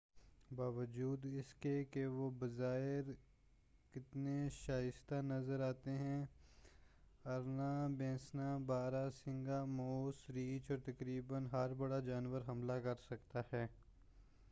باوجود 0.51 1.25
اس 1.31 1.53
کے 1.53 1.73
کہ 1.91 2.05
وہ 2.05 2.29
بظاہر 2.39 3.11
کتنے 3.93 4.47
شائستہ 4.51 5.15
نظر 5.23 5.59
آتے 5.59 5.91
ہیں 5.91 6.23
ارنا 7.25 7.69
بھینسا 7.97 8.57
بارہ 8.65 9.07
سنگا 9.15 9.63
موس 9.67 10.29
ریچھ 10.29 10.71
اور 10.71 10.79
تقریباً 10.85 11.47
ہر 11.51 11.73
بڑا 11.77 11.99
جانور 11.99 12.41
حملہ 12.47 12.79
کر 12.83 12.95
سکتا 13.01 13.41
ہے 13.53 13.65